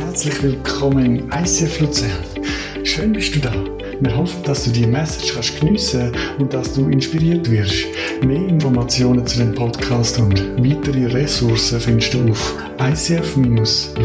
[0.00, 2.24] Herzlich willkommen im ICF Luzern.
[2.84, 3.52] Schön bist du da.
[4.00, 7.84] Wir hoffen, dass du die Message kannst geniessen und dass du inspiriert wirst.
[8.24, 14.00] Mehr Informationen zu dem Podcast und weitere Ressourcen findest du auf icf-luzern.ch.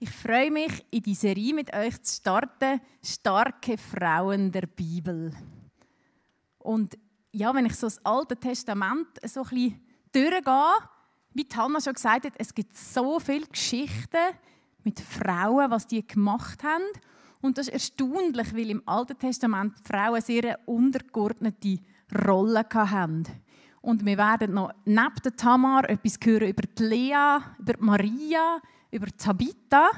[0.00, 5.32] Ich freue mich, in die Serie mit euch zu starten, starke Frauen der Bibel.
[6.58, 6.98] Und
[7.32, 9.80] ja, wenn ich so das Alte Testament so ein bisschen
[10.12, 10.88] durchgehe,
[11.34, 14.36] wie Hannah schon gesagt hat, es gibt so viele Geschichten
[14.84, 16.84] mit Frauen, was die gemacht haben.
[17.40, 21.78] Und das ist erstaunlich, weil im Alten Testament Frauen sehr eine untergeordnete
[22.26, 23.24] Rolle hatten.
[23.80, 28.60] Und wir werden noch neben der Tamar etwas hören über die Lea, über die Maria,
[28.92, 29.90] über die Tabitha.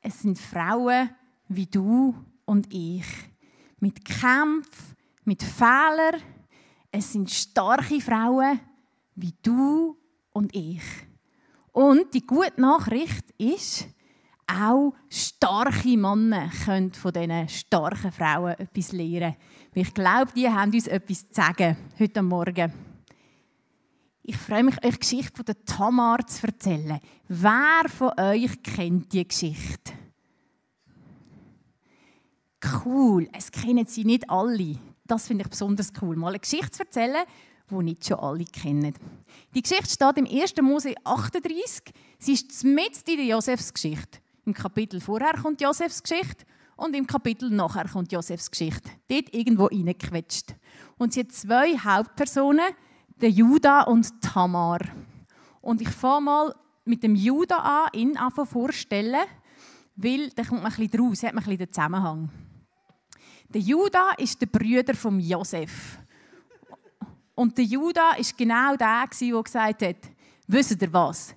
[0.00, 1.10] Es sind Frauen
[1.48, 3.06] wie du und ich.
[3.80, 6.22] Mit Kämpfen, mit Fehlern.
[6.98, 8.58] Es sind starke Frauen
[9.16, 9.98] wie du
[10.32, 10.80] und ich.
[11.70, 13.86] Und die gute Nachricht ist,
[14.46, 19.36] auch starke Männer können von diesen starken Frauen etwas lernen.
[19.74, 22.72] Ich glaube, die haben uns etwas zu sagen heute Morgen.
[24.22, 26.98] Ich freue mich, euch die Geschichte von der Tamar zu erzählen.
[27.28, 29.92] Wer von euch kennt die Geschichte?
[32.86, 34.78] Cool, es kennen sie nicht alle.
[35.06, 36.16] Das finde ich besonders cool.
[36.16, 37.24] Mal eine Geschichte zu erzählen,
[37.70, 38.94] die nicht schon alle kennen.
[39.54, 40.54] Die Geschichte steht im 1.
[40.62, 41.92] Mose 38.
[42.18, 44.18] Sie ist mitten in der Josefsgeschichte.
[44.44, 46.44] Im Kapitel vorher kommt Josefs Geschichte
[46.76, 48.90] und im Kapitel nachher kommt Josefs Geschichte.
[49.08, 50.54] Dort irgendwo reingequetscht.
[50.98, 52.66] Und sie hat zwei Hauptpersonen,
[53.20, 54.80] der Juda und Tamar.
[55.60, 59.24] Und ich fange mal mit dem Juda an, ihn vorstellen,
[59.96, 62.30] weil da kommt man ein bisschen draus, hat man ein bisschen den Zusammenhang.
[63.48, 65.98] Der Juda ist der Brüder von Josef.
[67.34, 69.96] Und der Juda ist genau der, der gesagt hat:
[70.46, 71.34] Wisst ihr was?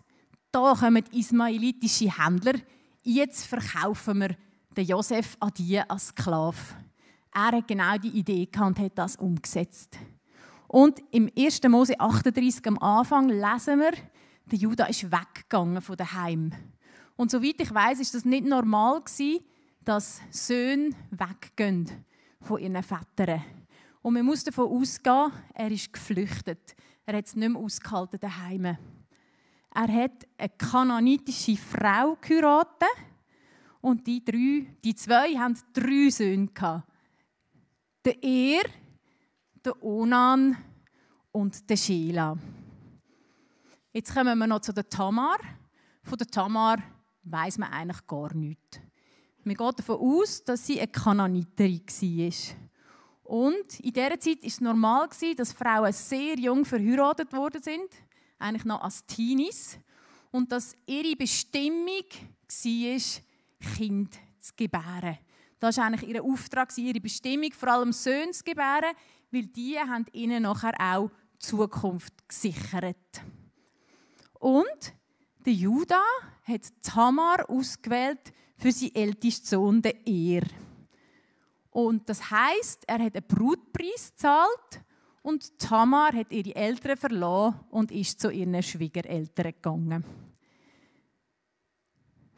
[0.51, 2.53] Da kommen ismailitische Händler.
[3.03, 4.35] Jetzt verkaufen wir
[4.75, 6.57] den Josef an die als Sklave.
[7.33, 9.97] Er hat genau die Idee gehabt und hat das umgesetzt.
[10.67, 11.61] Und im 1.
[11.67, 13.91] Mose 38 am Anfang lesen wir,
[14.45, 16.51] der Juda ist weggegangen von daheim.
[17.15, 19.43] Und soweit ich weiß, ist das nicht normal gewesen,
[19.89, 21.89] dass Söhne weggehen
[22.41, 23.43] von ihren Vätern.
[24.03, 26.75] Und man muss davon ausgehen, er ist geflüchtet.
[27.07, 28.65] Er hat es nicht mehr ausgehalten daheim.
[28.65, 28.77] Er
[29.73, 32.87] hat eine kananitische Frau geheiratet
[33.81, 36.49] und die, drei, die zwei haben drei Söhne.
[38.05, 38.69] Der Er,
[39.65, 40.55] der Onan
[41.31, 42.37] und der Sheila.
[43.91, 45.39] Jetzt kommen wir noch zu der Tamar.
[46.03, 46.77] Von der Tamar
[47.23, 48.81] weiß man eigentlich gar nichts.
[49.43, 52.55] Man geht davon aus, dass sie eine Kananiterin war.
[53.23, 57.89] Und in dieser Zeit war es normal, dass Frauen sehr jung verheiratet worden sind,
[58.37, 59.77] eigentlich noch als Teenies.
[60.31, 62.99] Und dass ihre Bestimmung war,
[63.75, 65.17] Kind zu gebären.
[65.59, 68.95] Das war eigentlich ihr Auftrag, ihre Bestimmung, vor allem Söhne zu gebären,
[69.31, 72.95] weil die haben ihnen nachher auch Zukunft gesichert.
[74.39, 74.93] Und
[75.45, 76.01] der Juda
[76.43, 80.43] hat Tamar ausgewählt für seinen ältesten Sohn, den Er.
[81.71, 84.83] Und das heißt, er hat einen Brutpreis gezahlt
[85.21, 90.03] und Tamar hat ihre Eltern verloren und ist zu ihren Schwiegereltern gegangen.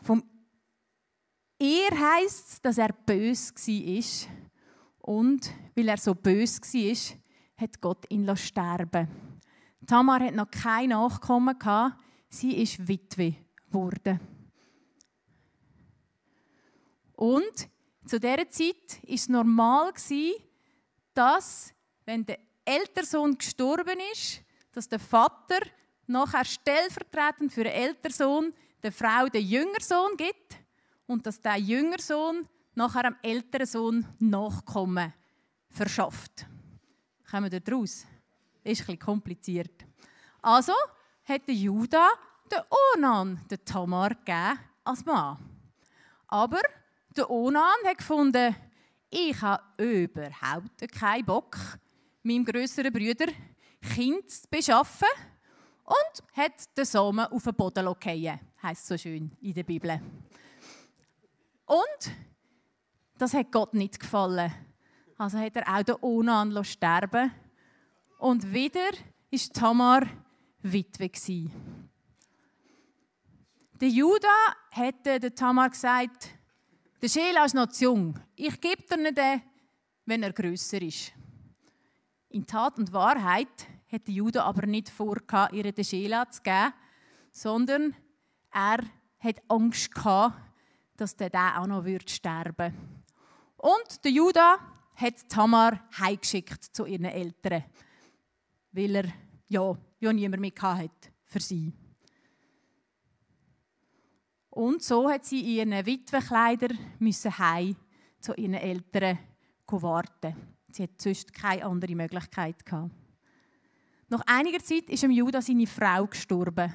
[0.01, 0.23] Vom
[1.59, 4.31] Er heißt es, dass er bös war.
[4.99, 7.17] Und weil er so bös war,
[7.57, 9.07] hat Gott ihn sterben
[9.87, 11.57] Tamar hat noch kein Nachkommen
[12.29, 13.35] Sie ist Witwe
[13.67, 14.19] geworden.
[17.21, 17.69] Und
[18.07, 19.93] zu dieser Zeit war es normal,
[21.13, 21.71] dass,
[22.03, 25.59] wenn der ältere Sohn gestorben ist, dass der Vater
[26.07, 30.57] nachher stellvertretend für den älteren Sohn der Frau den jüngeren Sohn gibt
[31.05, 35.13] und dass der jüngere Sohn nachher dem älteren Sohn Nachkommen
[35.69, 36.47] verschafft.
[37.29, 38.03] Kommen wir daraus?
[38.63, 39.85] Das ist bisschen kompliziert.
[40.41, 40.73] Also
[41.25, 42.09] hat der Judah
[42.51, 42.61] den
[42.95, 45.37] Onan, den Tamar, gegeben als Mann.
[46.25, 46.61] Aber
[47.15, 48.55] der Onan hat gefunden,
[49.09, 51.57] ich habe überhaupt keinen Bock,
[52.23, 53.31] meinem größeren Bruder
[53.81, 55.07] Kind zu beschaffen
[55.83, 59.99] und hat den Samen auf den Boden fallen, heisst so schön in der Bibel.
[61.65, 62.11] Und
[63.17, 64.51] das hat Gott nicht gefallen.
[65.17, 67.31] Also hat er auch den Onan sterben
[68.17, 68.91] und wieder
[69.29, 70.07] ist Tamar
[70.61, 71.09] Witwe
[73.79, 76.29] Der Judah hätte der Tamar gesagt,
[77.01, 78.19] der Schela ist noch zu jung.
[78.35, 79.41] Ich gebe dir nicht den,
[80.05, 81.11] wenn er grösser ist.
[82.29, 85.17] In Tat und Wahrheit hat Judah aber nicht vor,
[85.51, 86.73] ihr den Schela zu geben,
[87.31, 87.95] sondern
[88.51, 88.79] er
[89.19, 90.39] hat Angst gehabt,
[90.95, 92.73] dass der auch noch sterben würde.
[93.57, 94.59] Und der Judah
[94.95, 97.63] hat Tamar heimgeschickt zu ihren Eltern,
[98.71, 99.05] weil er
[99.47, 101.73] ja, ja niemand mehr hatte für sie.
[104.51, 107.75] Und so hat sie in ihren Witwenkleider müssen heim
[108.19, 109.17] zu ihren Eltern
[109.67, 110.35] warten.
[110.69, 112.91] Sie hat sonst keine andere Möglichkeit gehabt.
[114.09, 116.73] Nach einiger Zeit ist ihm Judah seine Frau gestorben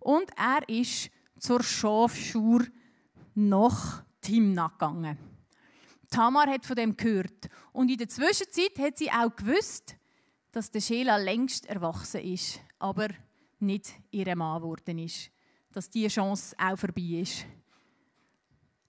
[0.00, 2.66] und er ist zur Schafschur
[3.34, 5.16] nach Timna gegangen.
[6.10, 9.94] Tamar hat von dem gehört und in der Zwischenzeit hat sie auch gewusst,
[10.50, 13.08] dass der Schela längst erwachsen ist, aber
[13.60, 15.30] nicht ihr Mann geworden ist,
[15.72, 17.46] dass diese Chance auch vorbei ist.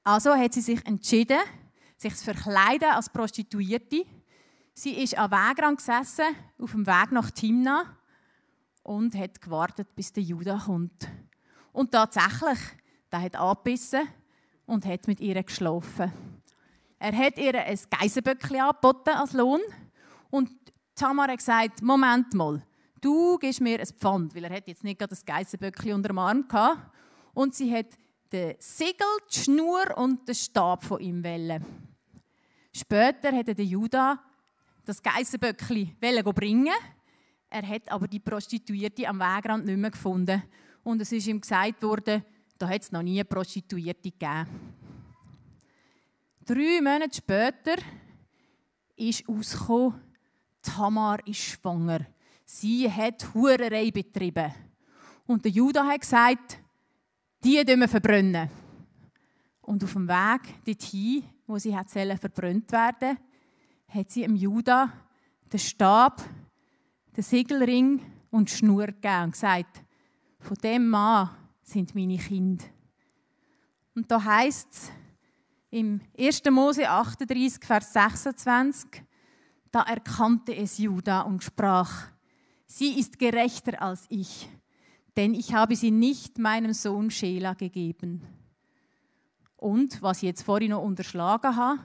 [0.04, 1.40] Also hat sie sich entschieden,
[1.98, 4.06] sich zu verkleiden als Prostituierte.
[4.74, 6.26] Sie ist am Wegrand gesessen,
[6.60, 7.98] auf dem Weg nach Timna
[8.84, 11.08] und hat gewartet, bis der Judah kommt.
[11.72, 12.60] Und tatsächlich,
[13.12, 14.08] der hat angebissen
[14.66, 16.12] und hat mit ihr geschlafen.
[17.00, 19.62] Er hat ihr ein Geisenböckchen angeboten als Lohn
[20.30, 20.50] und
[20.96, 22.62] Tamar hat gesagt, Moment mal,
[23.04, 26.18] du gibst mir ein Pfand, weil er hat jetzt nicht gerade das Geisenböckchen unter dem
[26.18, 26.80] Arm gehabt.
[27.34, 27.88] Und sie hat
[28.32, 31.64] den Segel, die Schnur und den Stab von ihm wollen.
[32.72, 34.20] Später hätte der Judah
[34.86, 36.74] das Geisenböckchen bringen.
[37.50, 40.42] Er hat aber die Prostituierte am Wegrand nicht mehr gefunden.
[40.84, 42.24] Und es ist ihm gesagt worden,
[42.58, 44.48] da hat es noch nie eine Prostituierte gegeben.
[46.46, 47.76] Drei Monate später
[48.96, 50.02] ist ausgekommen,
[50.62, 52.06] Tamar ist schwanger.
[52.56, 54.54] Sie hat Hurerei betrieben.
[55.26, 56.60] Und der Judah hat gesagt,
[57.44, 58.48] die wir verbrennen.
[59.62, 63.18] Und auf dem Weg dorthin wo sie hat verbrannt werden,
[63.88, 64.94] hat sie dem Juda
[65.52, 66.22] den Stab,
[67.18, 69.84] den Siegelring und die Schnur gegeben und gesagt,
[70.40, 71.32] von dem Mann
[71.64, 72.66] sind meine Kinder.
[73.96, 74.92] Und da heißt es
[75.72, 76.44] im 1.
[76.52, 79.04] Mose 38, Vers 26,
[79.72, 82.13] da erkannte es Juda und sprach,
[82.74, 84.50] sie ist gerechter als ich,
[85.16, 88.22] denn ich habe sie nicht meinem Sohn Schela gegeben.
[89.58, 91.80] Und, was ich jetzt vorhin noch unterschlagen habe,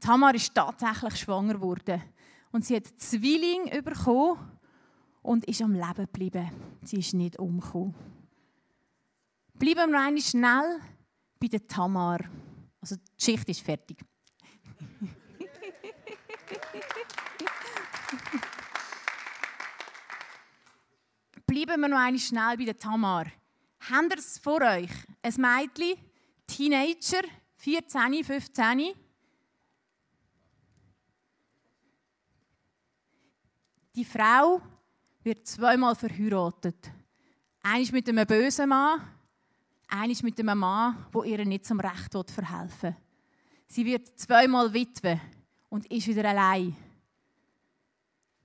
[0.00, 2.02] Tamar ist tatsächlich schwanger geworden.
[2.50, 4.38] Und sie hat Zwilling bekommen
[5.22, 6.50] und ist am Leben geblieben.
[6.82, 7.94] Sie ist nicht umgekommen.
[9.54, 10.80] Bleiben wir einmal schnell
[11.38, 12.18] bei der Tamar.
[12.80, 14.04] Also die Geschichte ist fertig.
[21.52, 23.26] Bleiben wir noch einmal schnell bei der Tamar.
[23.90, 24.88] Habt ihr es vor euch?
[25.20, 25.98] Ein Mädchen,
[26.46, 28.94] Teenager, 14, 15.
[33.94, 34.62] Die Frau
[35.22, 36.90] wird zweimal verheiratet.
[37.62, 39.02] Eines mit einem bösen Mann,
[39.88, 42.96] eines mit einem Mann, der ihr nicht zum Recht verhelfen will.
[43.66, 45.20] Sie wird zweimal Witwe
[45.68, 46.74] und ist wieder allein.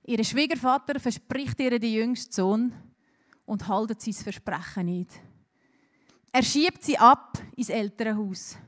[0.04, 2.87] Ihr Schwiegervater verspricht ihr den jüngsten Sohn
[3.48, 5.10] und haltet sein Versprechen nicht.
[6.32, 8.58] Er schiebt sie ab ins Elternhaus.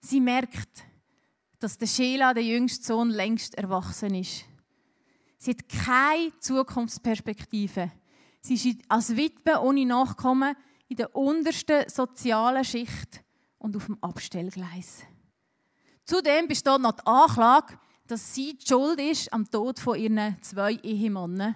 [0.00, 0.84] Sie merkt,
[1.60, 4.44] dass der Sheila, der jüngste Sohn, längst erwachsen ist.
[5.38, 7.92] Sie hat keine Zukunftsperspektive.
[8.40, 10.56] Sie ist als Witwe ohne Nachkommen
[10.88, 13.22] in der untersten sozialen Schicht
[13.58, 15.04] und auf dem Abstellgleis.
[16.04, 17.78] Zudem besteht noch die Anklage,
[18.08, 21.54] dass sie die Schuld ist am Tod von ihren zwei Ehemännern.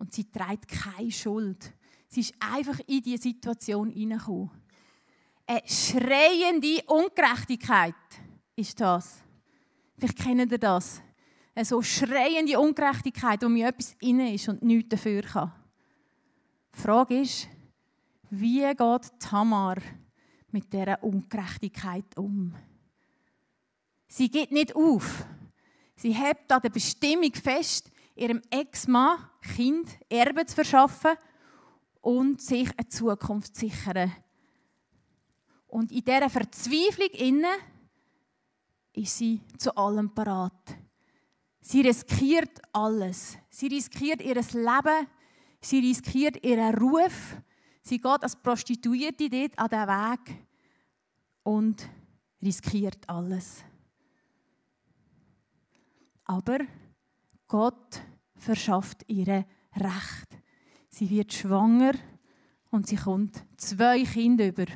[0.00, 1.74] Und sie trägt keine Schuld.
[2.08, 4.50] Sie ist einfach in diese Situation hineingekommen.
[5.46, 7.94] Eine schreiende Ungerechtigkeit
[8.56, 9.22] ist das.
[9.98, 11.02] Vielleicht kennt ihr das.
[11.54, 15.52] Eine so schreiende Ungerechtigkeit, wo mir etwas inne ist und nichts dafür kann.
[16.74, 17.48] Die Frage ist,
[18.30, 19.76] wie geht Tamar
[20.50, 22.54] mit dieser Ungerechtigkeit um?
[24.08, 25.26] Sie geht nicht auf.
[25.94, 27.90] Sie hebt an der Bestimmung fest,
[28.20, 29.18] ihrem Ex-Mann
[29.54, 31.12] Kind Erbe zu verschaffen
[32.00, 34.12] und sich eine Zukunft sichern.
[35.66, 37.52] Und in dieser Verzweiflung inne
[38.92, 40.76] ist sie zu allem parat.
[41.60, 43.38] Sie riskiert alles.
[43.48, 45.06] Sie riskiert ihr Leben,
[45.60, 47.36] sie riskiert ihren Ruf.
[47.82, 50.46] Sie geht als Prostituierte dort an den Weg
[51.42, 51.88] und
[52.42, 53.62] riskiert alles.
[56.24, 56.58] Aber
[57.46, 58.00] Gott
[58.40, 59.44] verschafft ihr
[59.76, 60.38] Recht.
[60.88, 61.92] Sie wird schwanger
[62.70, 64.66] und sie kommt zwei Kinder über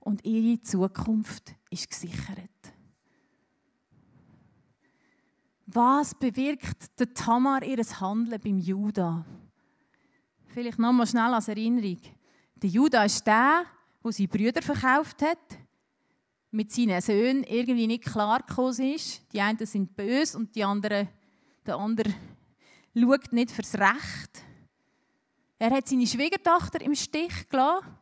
[0.00, 2.38] und ihre Zukunft ist gesichert.
[5.66, 9.24] Was bewirkt der Tamar ihres Handeln beim Judah?
[10.46, 11.98] Vielleicht nochmal schnell als Erinnerung.
[12.56, 13.64] Der Judah ist der,
[14.04, 15.58] der seine Brüder verkauft hat,
[16.50, 18.44] mit seinen Söhnen irgendwie nicht klar
[18.78, 19.32] ist.
[19.32, 21.08] Die einen sind böse und die anderen,
[21.64, 22.12] der andere
[22.94, 24.44] schaut nicht fürs Recht.
[25.58, 27.98] Er hat seine Schwiegertochter im Stich gelassen.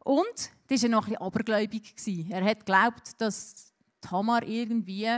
[0.00, 1.94] Und das war noch ein bisschen abergläubig.
[2.30, 5.08] Er hat geglaubt, dass Tamar irgendwie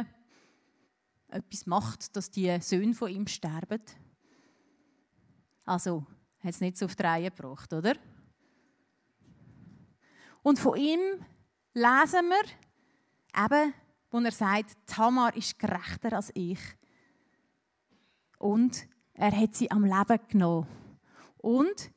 [1.31, 3.83] etwas macht, dass die Söhne von ihm sterben.
[5.65, 6.07] Also,
[6.41, 7.95] hat es nicht so auf die Reihe gebracht, oder?
[10.43, 11.01] Und von ihm
[11.75, 13.75] lesen wir eben,
[14.11, 16.61] wo er sagt, Tamar ist gerechter als ich.
[18.39, 20.67] Und er hat sie am Leben genommen.
[21.39, 21.91] Und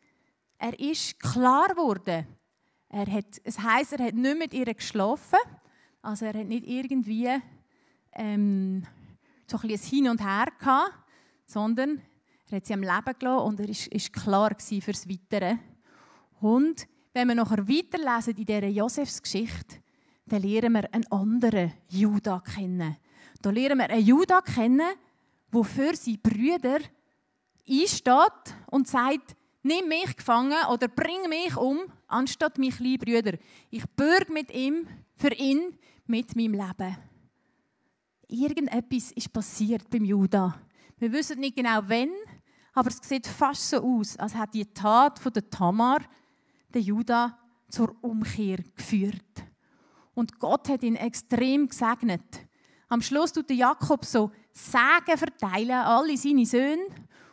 [0.57, 2.27] er ist klar geworden.
[2.89, 5.39] Er hat, es heisst, er hat nicht mit ihr geschlafen.
[6.01, 7.29] Also er hat nicht irgendwie
[8.13, 8.85] ähm,
[9.49, 10.93] so ein, ein Hin und Her gehabt,
[11.45, 12.01] sondern
[12.49, 15.57] er hat sie am Leben gelassen und er ist, ist klar für das Weitere.
[16.41, 19.77] Und wenn wir nachher weiterlesen in dieser Josefsgeschichte,
[20.25, 22.97] dann lernen wir einen anderen Judah kennen.
[23.41, 24.89] Da lernen wir einen Judah kennen,
[25.53, 26.79] der für seine Brüder
[27.67, 33.37] einsteht und sagt, nimm mich gefangen oder bring mich um, anstatt mich kleine Brüder.
[33.69, 36.97] Ich bürge mit ihm, für ihn, mit meinem Leben.
[38.27, 40.59] Irgendetwas ist passiert beim Judah.
[40.97, 42.11] Wir wissen nicht genau wann,
[42.73, 45.99] aber es sieht fast so aus, als hätte die Tat von der Tamar
[46.73, 47.37] den Judah
[47.69, 49.45] zur Umkehr geführt.
[50.13, 52.47] Und Gott hat ihn extrem gesegnet.
[52.87, 56.85] Am Schluss tut der Jakob so Segen verteilen, alle seine Söhne.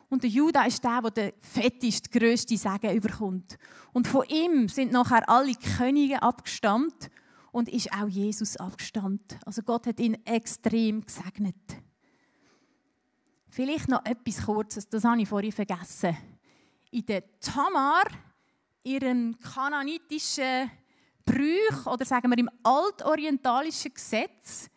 [0.09, 3.59] Und der Judah ist der, der den fetteste, grösste Segen überkommt.
[3.93, 7.11] Und von ihm sind nachher alle Könige abgestammt
[7.53, 9.39] und ist auch Jesus abgestammt.
[9.45, 11.57] Also Gott hat ihn extrem gesegnet.
[13.51, 16.17] Vielleicht noch etwas Kurzes, das habe ich vorhin vergessen.
[16.91, 18.05] In der Tamar,
[18.85, 20.71] ihrem kananitischen
[21.25, 24.71] Brüch oder sagen wir im altorientalischen Gesetz,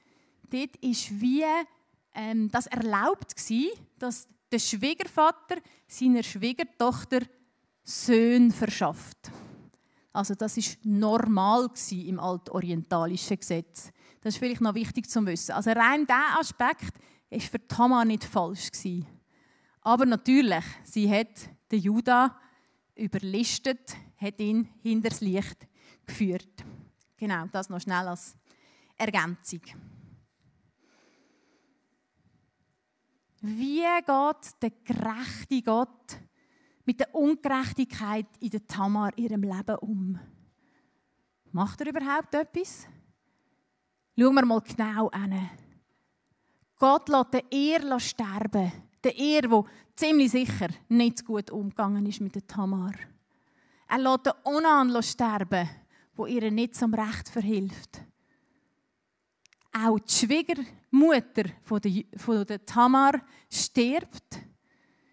[0.50, 1.46] dort ist wie
[2.14, 7.22] ähm, das erlaubt gewesen, dass der Schwiegervater seiner Schwiegertochter
[7.84, 9.32] Söhne verschafft.
[10.14, 13.92] Also das ist normal im altorientalischen Gesetz.
[14.22, 15.54] Das ist vielleicht noch wichtig zu wissen.
[15.54, 16.94] Also rein dieser Aspekt
[17.30, 19.08] ist für Tamar nicht falsch gewesen.
[19.82, 22.38] Aber natürlich, sie hat den Juda
[22.96, 25.68] überlistet, hat ihn hinters Licht
[26.06, 26.64] geführt.
[27.18, 28.36] Genau, das noch schnell als
[28.98, 29.62] Ergänzung.
[33.42, 36.20] Wie geht der gerechte Gott
[36.86, 40.20] mit der Ungerechtigkeit in der Tamar ihrem Leben um?
[41.52, 42.88] Macht er überhaupt etwas?
[44.16, 45.50] Schauen wir mal genau an.
[46.78, 48.72] Gott lässt den Ehr sterben.
[49.04, 49.64] Der Ehr, der
[49.96, 52.94] ziemlich sicher nicht gut umgegangen ist mit der Tamar.
[53.88, 55.68] Er lässt den Onan sterben,
[56.14, 58.04] wo ihr nicht zum Recht verhilft.
[59.74, 64.40] Auch die Schwiegermutter von der, von der Tamar stirbt.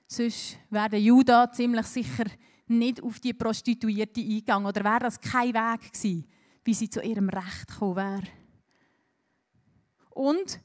[0.07, 2.25] Sonst wäre der Judah ziemlich sicher
[2.67, 4.67] nicht auf die Prostituierte eingegangen.
[4.67, 6.27] Oder wäre das kein Weg gewesen,
[6.65, 8.29] wie sie zu ihrem Recht gekommen wäre.
[10.11, 10.61] Und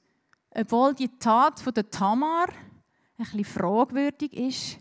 [0.56, 4.80] obwohl die Tat von der Tamar ein bisschen fragwürdig ist,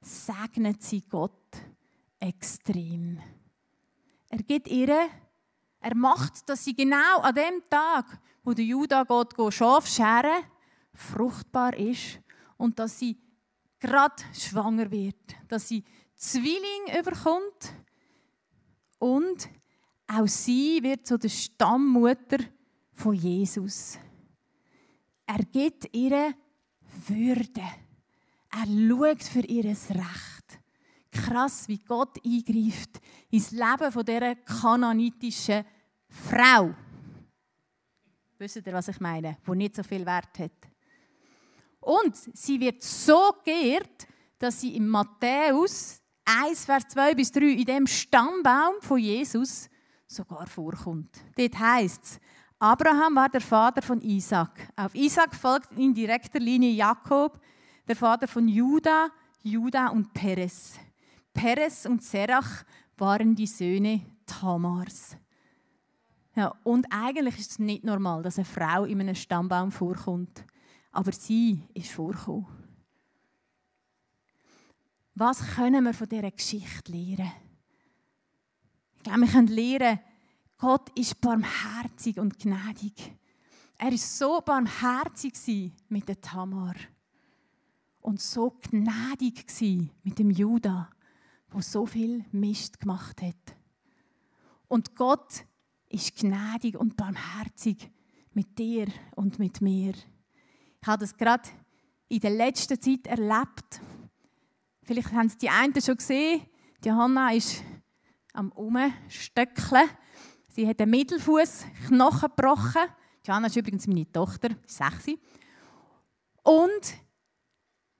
[0.00, 1.32] segnet sie Gott
[2.18, 3.20] extrem.
[4.28, 5.08] Er gibt ihr,
[5.80, 10.44] er macht, dass sie genau an dem Tag, wo der Judah geht, Schaf scheren,
[10.94, 12.20] fruchtbar ist
[12.56, 13.16] und dass sie
[13.78, 15.16] gerade schwanger wird,
[15.48, 15.84] dass sie
[16.14, 17.74] Zwilling überkommt
[18.98, 19.48] und
[20.06, 22.38] auch sie wird zu der Stammmutter
[22.92, 23.98] von Jesus.
[25.26, 26.34] Er gibt ihr
[27.08, 27.62] Würde.
[28.50, 30.60] Er schaut für ihr Recht.
[31.10, 35.64] Krass, wie Gott eingreift ins Leben dieser kananitischen
[36.08, 36.74] Frau.
[38.42, 39.36] Wisst ihr, was ich meine?
[39.46, 40.50] Die nicht so viel Wert hat.
[41.78, 47.64] Und sie wird so geehrt, dass sie in Matthäus 1, Vers 2 bis 3 in
[47.64, 49.70] dem Stammbaum von Jesus
[50.08, 51.22] sogar vorkommt.
[51.36, 52.20] Dort heißt es,
[52.58, 54.72] Abraham war der Vater von Isaac.
[54.74, 57.40] Auf Isaac folgt in direkter Linie Jakob,
[57.86, 59.10] der Vater von Juda,
[59.44, 60.80] Juda und Perez.
[61.32, 62.64] Perez und Serach
[62.96, 65.16] waren die Söhne Tamars.
[66.34, 70.44] Ja, und eigentlich ist es nicht normal, dass eine Frau in einem Stammbaum vorkommt.
[70.90, 72.46] Aber sie ist vorgekommen.
[75.14, 77.32] Was können wir von dieser Geschichte lernen?
[78.96, 80.00] Ich glaube, wir können lernen,
[80.56, 83.16] Gott ist barmherzig und gnädig.
[83.78, 86.76] er war so barmherzig mit der Tamar
[88.00, 89.44] und so gnädig
[90.02, 90.88] mit dem Judah,
[91.50, 93.56] wo so viel Mist gemacht hat.
[94.68, 95.44] Und Gott
[95.92, 97.90] ist gnädig und barmherzig
[98.32, 99.92] mit dir und mit mir.
[100.80, 101.48] Ich habe das gerade
[102.08, 103.80] in der letzten Zeit erlebt.
[104.82, 106.42] Vielleicht haben es die einen schon gesehen.
[106.84, 107.62] Johanna ist
[108.32, 109.88] am Umstöckeln.
[110.48, 112.82] Sie hat den Mittelfuß Knochen gebrochen.
[113.24, 115.06] Johanna ist übrigens meine Tochter, sechs.
[116.42, 116.94] Und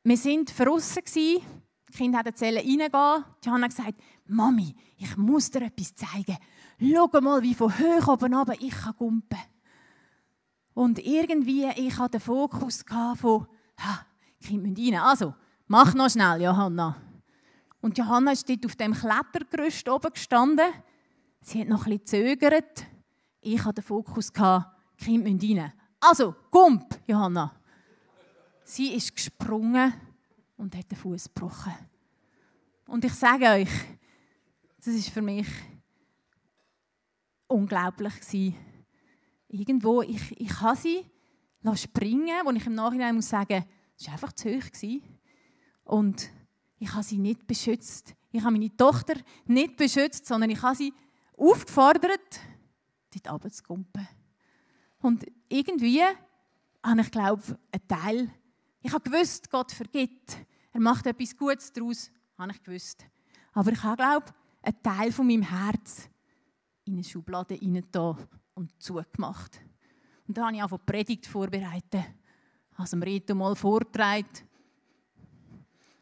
[0.03, 1.62] wir waren draussen.
[1.93, 3.25] Die Kinder wollten reingehen.
[3.45, 3.95] Johanna hat gesagt,
[4.27, 6.39] Mami, ich muss dir etwas zeigen.
[6.81, 9.47] Schau mal, wie von hoch oben runter ich gumpen kann.
[10.75, 12.83] Und irgendwie, ich hatte den Fokus
[13.17, 13.47] von,
[13.79, 14.07] ha,
[14.41, 15.03] Kind müssen rein.
[15.03, 15.35] Also,
[15.67, 16.97] mach noch schnell, Johanna.
[17.83, 20.73] Und Johanna ist dort auf dem Klettergerüst oben gestanden.
[21.43, 22.87] Sie hat noch ein bisschen gezögert.
[23.43, 25.73] Ich hatte den Fokus, Kind müssen rein.
[26.01, 27.53] Also, Gump, Johanna.
[28.65, 29.93] Sie ist gesprungen
[30.63, 31.75] und hat den Fuß gebrochen.
[32.87, 33.69] Und ich sage euch,
[34.79, 35.49] das ist für mich
[37.49, 38.55] unglaublich gewesen.
[39.49, 41.05] Irgendwo, ich, ich habe sie
[41.75, 43.65] springen, wo ich im Nachhinein muss sagen,
[43.99, 45.03] es war einfach zu hoch gewesen.
[45.83, 46.31] Und
[46.79, 48.15] ich habe sie nicht beschützt.
[48.31, 49.15] Ich habe meine Tochter
[49.47, 50.95] nicht beschützt, sondern ich habe sie
[51.37, 52.41] aufgefordert,
[53.13, 54.09] dort runterzukumpen.
[55.01, 56.03] Und irgendwie
[56.85, 57.43] habe ich, glaube
[57.73, 58.31] einen Teil,
[58.81, 60.37] ich habe gewusst, Gott vergibt.
[60.73, 63.05] Er macht etwas Gutes daraus, habe ich gewusst.
[63.53, 64.27] Aber ich habe, glaube
[64.63, 66.09] einen Teil von meinem Herz
[66.85, 68.17] in eine Schublade hineingetan
[68.55, 69.61] und zugemacht.
[70.27, 72.05] Und da habe ich auch die Predigt vorbereitet.
[72.71, 74.27] Ich habe es Reto mal vorgetragen.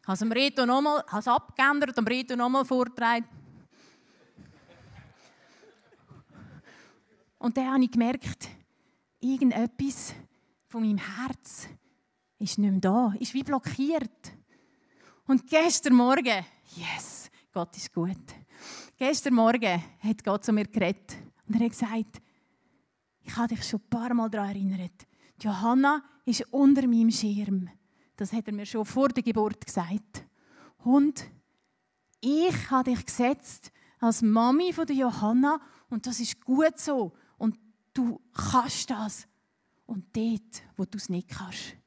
[0.01, 3.27] Ich habe es Reto nochmal, habe es abgeändert, dem Reto nochmal vorgetragen.
[7.39, 8.47] Und dann habe ich gemerkt,
[9.19, 10.13] irgendetwas
[10.67, 11.67] von meinem Herz
[12.37, 14.33] ist nicht mehr da, ist wie blockiert.
[15.31, 16.45] Und gestern Morgen,
[16.75, 18.17] yes, Gott ist gut.
[18.97, 21.15] Gestern Morgen hat Gott zu mir geredet
[21.47, 22.21] und er hat gesagt,
[23.21, 25.07] ich habe dich schon ein paar Mal daran erinnert.
[25.39, 27.69] Johanna ist unter meinem Schirm.
[28.17, 30.25] Das hat er mir schon vor der Geburt gesagt.
[30.79, 31.23] Und
[32.19, 37.13] ich habe dich gesetzt als Mami von der Johanna und das ist gut so.
[37.37, 37.57] Und
[37.93, 39.29] du kannst das.
[39.85, 41.77] Und dort, wo du es nicht kannst,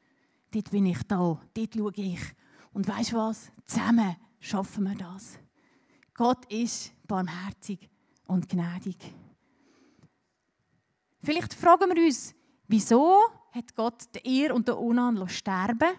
[0.50, 2.20] dort bin ich da, dort schaue ich.
[2.74, 3.50] Und weißt du was?
[3.64, 5.38] Zusammen schaffen wir das.
[6.12, 7.88] Gott ist barmherzig
[8.26, 8.98] und gnädig.
[11.22, 12.34] Vielleicht fragen wir uns,
[12.68, 13.20] wieso
[13.52, 15.90] hat Gott den Er und den Onan sterben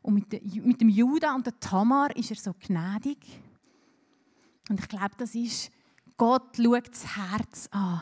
[0.00, 3.18] und mit dem Judah und der Tamar ist er so gnädig?
[4.68, 5.70] Und ich glaube, das ist,
[6.16, 8.00] Gott schaut das Herz an.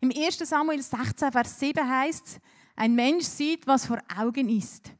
[0.00, 0.38] Im 1.
[0.38, 2.40] Samuel 16, Vers 7 heißt es,
[2.74, 4.92] ein Mensch sieht, was vor Augen ist.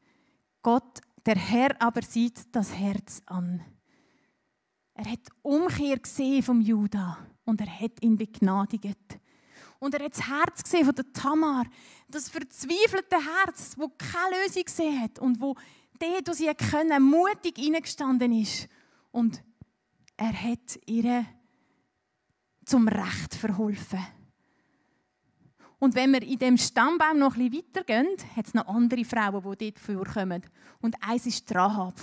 [0.61, 3.63] Gott, der Herr aber sieht das Herz an.
[4.93, 9.19] Er hat Umkehr gesehen vom Judah und er hat ihn begnadigt.
[9.79, 11.65] Und er hat das Herz gesehen von der Tamar,
[12.07, 15.55] das verzweifelte Herz, wo keine Lösung gesehen hat und wo
[15.97, 18.67] dort, wo sie können, mutig hineingestanden ist.
[19.11, 19.43] Und
[20.17, 21.25] er hat ihr
[22.65, 24.05] zum Recht verholfen.
[25.81, 29.57] Und wenn wir in dem Stammbaum noch ein bisschen weitergehen, hat es noch andere Frauen,
[29.57, 30.43] die dort vorkommen.
[30.79, 31.95] Und eins ist Rahab.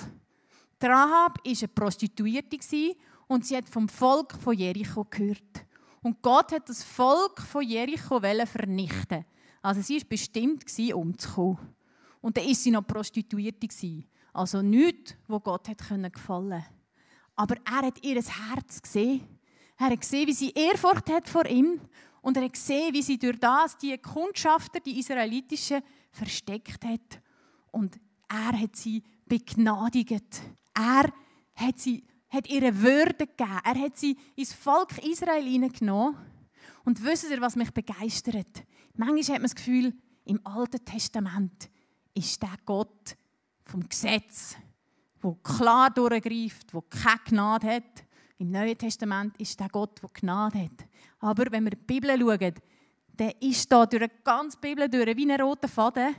[0.83, 2.59] Rahab war eine Prostituierte
[3.29, 5.65] und sie hat vom Volk von Jericho gehört.
[6.03, 9.25] Und Gott hat das Volk von Jericho vernichten.
[9.63, 11.59] Also sie war bestimmt, umzukommen.
[12.21, 13.69] Und dann war sie noch Prostituierte.
[14.33, 16.65] Also nichts, wo Gott gefallen konnte.
[17.37, 19.21] Aber er hat ihr Herz gesehen.
[19.79, 21.81] Er hat gesehen, wie sie Ehrfurcht hat vor ihm.
[22.21, 27.21] Und er hat gesehen, wie sie durch das die Kundschafter, die israelitischen, versteckt hat.
[27.71, 30.43] Und er hat sie begnadigt.
[30.75, 31.13] Er
[31.55, 33.61] hat, sie, hat ihre Würde gegeben.
[33.65, 36.17] Er hat sie ins Volk Israel hineingenommen.
[36.85, 38.65] Und wisst ihr, was mich begeistert?
[38.95, 41.71] Manchmal hat man das Gefühl, im Alten Testament
[42.15, 43.17] ist der Gott
[43.65, 44.57] vom Gesetz,
[45.21, 48.05] wo klar durchgreift, wo keine Gnade hat.
[48.39, 50.87] Im Neuen Testament ist der Gott, der Gnade hat.
[51.21, 52.55] Aber wenn wir die Bibel schauen,
[53.19, 56.15] der ist da durch die ganze Bibel durch, wie ein roter Faden.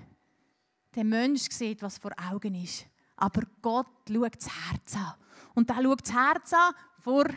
[0.96, 2.86] Der Mensch sieht, was vor Augen ist.
[3.16, 5.14] Aber Gott schaut das Herz an.
[5.56, 7.36] Und er schaut das Herz an vor, ich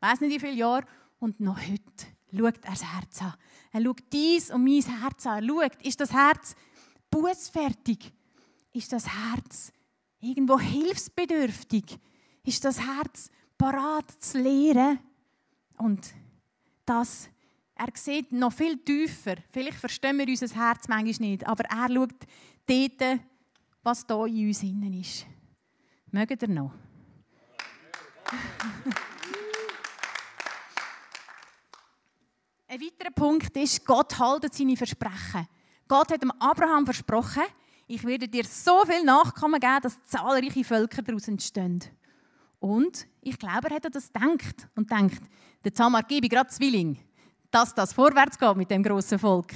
[0.00, 0.86] weiß nicht wie viele Jahren,
[1.18, 3.34] und noch heute schaut er das Herz an.
[3.72, 5.42] Er schaut dies und mein Herz an.
[5.42, 6.56] Er schaut, ist das Herz
[7.10, 8.12] bußfertig?
[8.72, 9.72] Ist das Herz
[10.20, 11.98] irgendwo hilfsbedürftig?
[12.44, 14.98] Ist das Herz parat zu lehren?
[15.78, 16.12] Und
[16.84, 17.28] das
[17.76, 19.36] Er sieht noch viel tiefer.
[19.50, 22.14] Vielleicht verstehen wir unser Herz manchmal nicht, aber er schaut
[22.66, 23.20] dort,
[23.82, 25.26] was da in uns innen ist.
[26.10, 26.72] Mögt ihr noch?
[32.68, 35.46] Ein weiterer Punkt ist, Gott haltet seine Versprechen.
[35.86, 37.44] Gott hat dem Abraham versprochen,
[37.86, 41.84] ich werde dir so viel Nachkommen geben, dass zahlreiche Völker daraus entstehen.
[42.64, 45.20] Und ich glaube, er hat das gedacht und denkt,
[45.62, 46.98] der Tamar gebe gerade Zwilling,
[47.50, 49.52] dass das vorwärts geht mit dem großen Volk.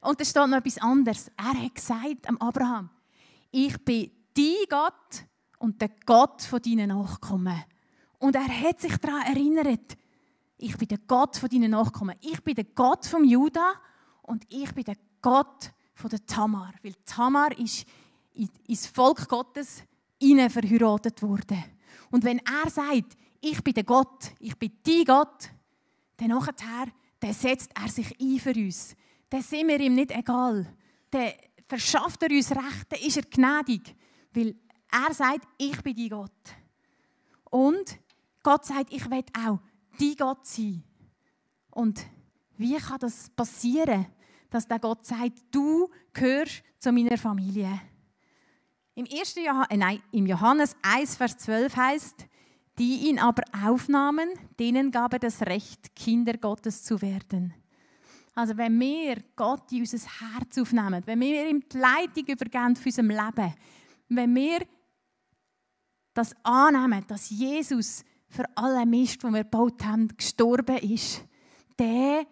[0.00, 1.30] Und da steht noch etwas anderes.
[1.36, 2.88] Er hat gesagt am Abraham,
[3.50, 5.26] ich bin dein Gott
[5.58, 7.62] und der Gott von deinen Nachkommen.
[8.18, 9.98] Und er hat sich daran erinnert,
[10.56, 12.16] ich bin der Gott von deinen Nachkommen.
[12.22, 13.74] Ich bin der Gott vom Juda
[14.22, 16.72] und ich bin der Gott von der Tamar.
[16.82, 17.84] Weil Tamar ist
[18.66, 19.82] ins Volk Gottes
[20.24, 21.62] ihnen verheiratet worden.
[22.10, 25.50] Und wenn er sagt, ich bin der Gott, ich bin dein Gott,
[26.16, 26.86] dann nachher,
[27.20, 28.96] dann setzt er sich ein für uns.
[29.28, 30.66] Dann sind wir ihm nicht egal.
[31.10, 31.32] Dann
[31.66, 33.94] verschafft er uns Recht, dann ist er gnädig.
[34.32, 34.54] Weil
[34.90, 36.30] er sagt, ich bin dein Gott.
[37.50, 37.98] Und
[38.42, 39.58] Gott sagt, ich will auch
[39.98, 40.82] dein Gott sein.
[41.70, 42.06] Und
[42.56, 44.06] wie kann das passieren,
[44.50, 47.80] dass der Gott sagt, du gehörst zu meiner Familie?
[48.96, 49.34] Im, 1.
[49.36, 52.26] Johann äh, nein, im Johannes 1, Vers 12 heißt,
[52.78, 54.28] die ihn aber aufnahmen,
[54.58, 57.54] denen gab er das Recht, Kinder Gottes zu werden.
[58.34, 62.88] Also wenn wir Gott in unser Herz aufnehmen, wenn wir ihm die Leitung übergeben für
[62.88, 63.54] unser Leben,
[64.08, 64.60] wenn wir
[66.14, 71.24] das annehmen, dass Jesus für alle Mist, den wir gebaut haben, gestorben ist,
[71.76, 72.26] dann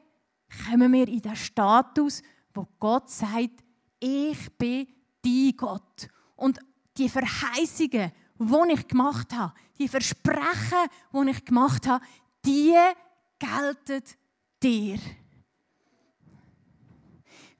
[0.68, 2.22] kommen wir in den Status,
[2.54, 3.64] wo Gott sagt,
[3.98, 4.86] ich bin
[5.22, 6.08] dein Gott.
[6.36, 6.58] Und
[6.96, 12.04] die Verheißungen, die ich gemacht habe, die Versprechen, die ich gemacht habe,
[12.44, 12.74] die
[13.38, 14.02] gelten
[14.62, 14.98] dir.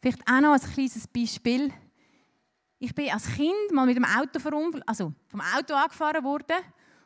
[0.00, 1.72] Vielleicht auch noch ein kleines Beispiel.
[2.78, 4.40] Ich bin als Kind mal mit dem Auto
[4.86, 6.56] also vom Auto angefahren worden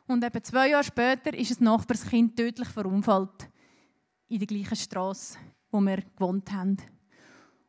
[0.07, 3.49] und etwa zwei Jahre später ist ein Nachbarskind tödlich verunfallt.
[4.29, 5.37] In der gleichen Straße,
[5.69, 6.77] wo wir gewohnt haben.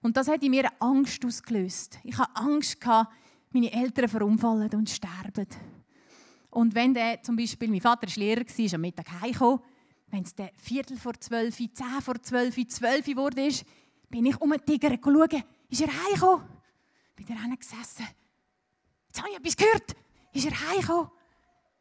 [0.00, 1.98] Und das hat in mir Angst ausgelöst.
[2.04, 2.80] Ich hatte Angst,
[3.50, 5.46] meine Eltern verunfallen und sterben.
[6.50, 9.60] Und wenn der, zum Beispiel, mein Vater war Lehrer, ist am Mittag heimgekommen,
[10.10, 13.50] wenn es der Viertel vor zwölf, zehn vor zwölf, zwölf wurde,
[14.08, 16.46] bin ich um den Tiger schauen, ist er heimgekommen?
[17.14, 18.06] Bin da gesessen.
[19.08, 19.96] Jetzt habe ich etwas gehört.
[20.32, 21.10] Ist er heimgekommen?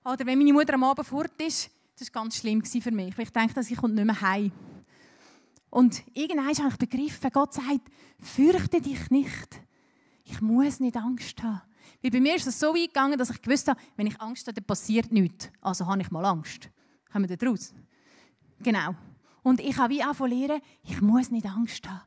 [0.03, 3.25] Oder wenn meine Mutter am Abend fort ist, das war ganz schlimm für mich, weil
[3.25, 4.51] ich dachte, sie kommt nicht mehr heim.
[5.69, 7.81] Und irgendwann habe ich begriffen, Gott sagt,
[8.19, 9.61] fürchte dich nicht.
[10.29, 11.61] Ich muss nicht Angst haben.
[12.01, 14.45] Weil bei mir ist es so weit gegangen, dass ich gewusst habe, wenn ich Angst
[14.47, 15.49] habe, dann passiert nichts.
[15.61, 16.69] Also habe ich mal Angst.
[17.11, 17.73] Kommen wir da raus?
[18.59, 18.95] Genau.
[19.41, 22.01] Und ich habe wie angefangen lernen, ich muss nicht Angst haben.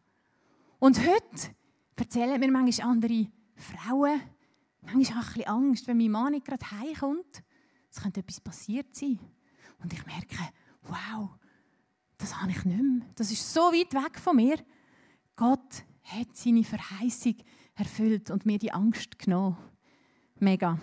[0.78, 1.54] Und heute
[1.96, 4.20] erzählen mir manchmal andere Frauen,
[4.82, 7.42] manchmal habe ich ein bisschen Angst, wenn mein Mann nicht gerade heimkommt
[7.90, 9.18] es könnte etwas passiert sein.
[9.82, 10.36] Und ich merke,
[10.82, 11.30] wow,
[12.18, 13.06] das habe ich nicht mehr.
[13.16, 14.58] Das ist so weit weg von mir.
[15.36, 17.36] Gott hat seine Verheißung
[17.80, 19.56] erfüllt und mir die Angst genommen.
[20.38, 20.78] Mega.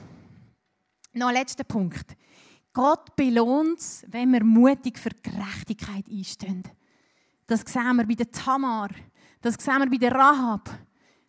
[1.13, 2.15] Noch ein letzter Punkt.
[2.73, 6.63] Gott belohnt es, wenn wir mutig für Gerechtigkeit einstehen.
[7.47, 8.89] Das sehen wir bei der Tamar,
[9.41, 10.69] das sehen wir bei der Rahab,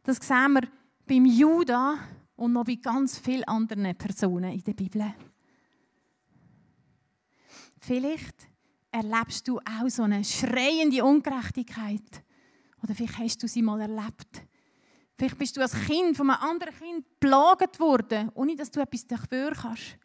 [0.02, 0.68] das sehen wir
[1.06, 1.96] beim Judah
[2.36, 5.14] und noch bei ganz vielen anderen Personen in der Bibel.
[7.80, 8.48] Vielleicht
[8.90, 12.24] erlebst du auch so eine schreiende Ungerechtigkeit.
[12.82, 14.42] Oder vielleicht hast du sie mal erlebt.
[15.18, 19.04] Vielleicht bist du als Kind von einem anderen Kind belagert worden, ohne dass du etwas
[19.04, 19.98] dafür kannst.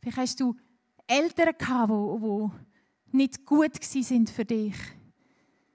[0.00, 0.56] Vielleicht hast du
[1.06, 4.74] Eltern gehabt, die, nicht gut sind für dich.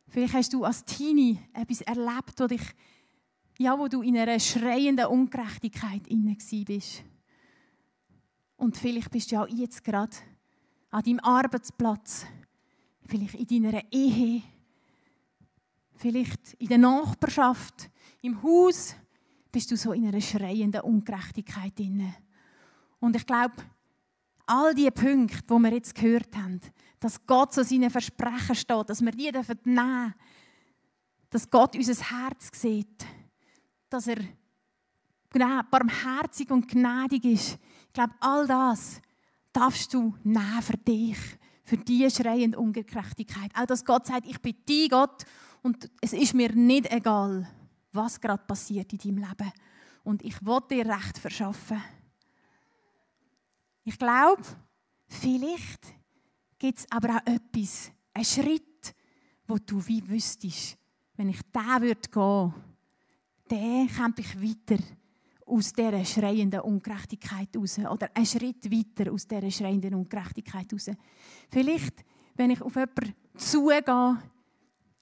[0.08, 2.63] Vielleicht hast du als Teenie etwas erlebt, wo, dich,
[3.60, 7.04] ja, wo du in einer schreienden Ungerechtigkeit inne bist.
[8.58, 10.17] Und vielleicht bist du ja jetzt gerade
[10.89, 12.25] an deinem Arbeitsplatz,
[13.06, 14.41] vielleicht in deiner Ehe,
[15.95, 18.95] vielleicht in der Nachbarschaft, im Haus,
[19.51, 22.13] bist du so in einer schreienden Ungerechtigkeit drin.
[22.99, 23.55] Und ich glaube,
[24.45, 26.60] all die Punkte, die wir jetzt gehört haben,
[26.99, 30.13] dass Gott so seine Versprechen steht, dass wir die nehmen dürfen,
[31.29, 33.05] dass Gott unser Herz sieht,
[33.89, 34.17] dass er
[35.69, 37.60] barmherzig und gnädig ist.
[37.88, 39.01] Ich glaube, all das
[39.53, 41.17] darfst du nehmen für dich,
[41.63, 43.51] für diese schreiende Ungerechtigkeit.
[43.55, 45.25] Auch dass Gott sagt, ich bin dein Gott
[45.62, 47.47] und es ist mir nicht egal,
[47.91, 49.52] was gerade passiert in deinem Leben.
[50.04, 51.82] Und ich will dir Recht verschaffen.
[53.84, 54.43] Ich glaube,
[55.08, 55.95] vielleicht
[56.58, 58.93] gibt es aber auch etwas, einen Schritt,
[59.47, 60.78] wo du wie wüsstest,
[61.15, 62.54] wenn ich den würde gehen,
[63.47, 64.84] dann kämpfe ich weiter
[65.45, 67.80] aus dieser schreienden Ungerechtigkeit raus.
[67.80, 70.91] Oder einen Schritt weiter aus dieser schreienden Ungerechtigkeit raus.
[71.49, 74.17] Vielleicht, wenn ich auf jemanden zugehe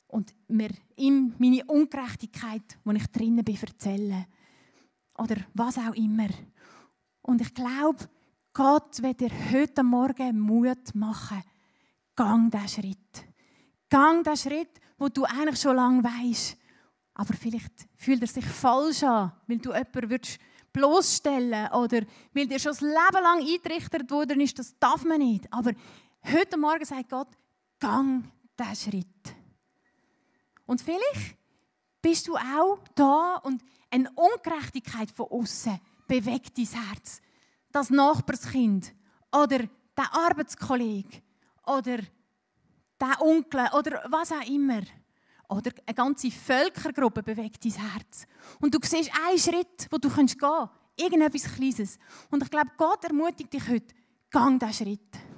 [0.08, 4.26] und mir ihm meine Ungerechtigkeit, wo ich drinnen bin, erzähle.
[5.18, 6.30] Oder was auch immer.
[7.22, 8.08] Und ich glaube,
[8.54, 11.44] Gott wird dir heute Morgen Mut machen.
[12.16, 13.28] Gang diesen Schritt.
[13.90, 16.58] Gang diesen Schritt, wo du eigentlich schon lange weißt.
[17.16, 20.40] Aber vielleicht fühlt er sich falsch an, weil du jemanden würdest
[20.72, 22.02] bloßstellen oder
[22.34, 25.52] weil dir schon das Leben lang eingerichtet worden ist, das darf man nicht.
[25.52, 25.72] Aber
[26.24, 27.30] heute Morgen sagt Gott,
[27.80, 28.24] gang
[28.60, 29.36] diesen Schritt.
[30.68, 31.38] Und vielleicht
[32.02, 37.22] bist du auch da und eine Ungerechtigkeit von außen bewegt dein Herz.
[37.72, 38.94] Das Nachbarskind
[39.32, 41.22] oder der Arbeitskollege
[41.66, 41.98] oder
[43.00, 44.82] der Onkel oder was auch immer.
[45.50, 48.28] Oder eine ganze Völkergruppe bewegt dein Herz.
[48.60, 50.72] Und du siehst einen Schritt, wo du gehen kannst.
[50.98, 52.00] Irgendetwas Kleines.
[52.30, 53.94] Und ich glaube, Gott ermutigt dich heute,
[54.30, 55.37] gang diesen Schritt.